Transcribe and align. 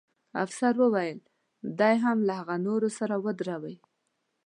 افسر 0.45 0.73
وویل: 0.79 1.19
دی 1.79 1.95
هم 2.03 2.17
له 2.27 2.33
هغه 2.39 2.55
نورو 2.67 2.89
سره 2.97 3.15
ودروئ. 3.25 3.75